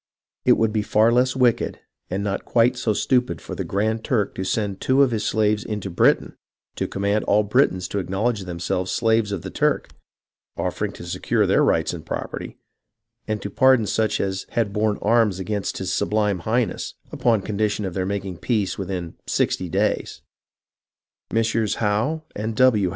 It 0.45 0.53
would 0.53 0.73
be 0.73 0.81
far 0.81 1.11
less 1.11 1.35
wicked 1.35 1.79
and 2.09 2.23
not 2.23 2.43
quite 2.43 2.75
so 2.75 2.91
stupid 2.91 3.39
for 3.39 3.53
the 3.53 3.63
Grand 3.63 4.03
Turk 4.03 4.33
to 4.33 4.43
send 4.43 4.81
two 4.81 5.03
of 5.03 5.11
his 5.11 5.23
slaves 5.23 5.63
into 5.63 5.91
Britain 5.91 6.35
to 6.77 6.87
command 6.87 7.23
all 7.25 7.43
Britons 7.43 7.87
to 7.89 7.99
acknowledge 7.99 8.41
themselves 8.45 8.91
slaves 8.91 9.31
of 9.31 9.43
the 9.43 9.51
Turk, 9.51 9.89
offering 10.57 10.91
to 10.93 11.05
secure 11.05 11.45
their 11.45 11.63
rights 11.63 11.93
and 11.93 12.03
property, 12.03 12.57
and 13.27 13.43
to 13.43 13.51
pardon 13.51 13.85
such 13.85 14.19
as 14.19 14.47
had 14.53 14.73
borne 14.73 14.97
arms 15.03 15.37
against 15.37 15.77
his 15.77 15.93
Sublime 15.93 16.39
Highness, 16.39 16.95
upon 17.11 17.43
condition 17.43 17.85
of 17.85 17.93
their 17.93 18.07
making 18.07 18.37
peace 18.37 18.79
within 18.79 19.17
'sixty 19.27 19.69
days.'" 19.69 20.23
Messieurs 21.31 21.75
Howe 21.75 22.23
and 22.35 22.55
W. 22.55 22.89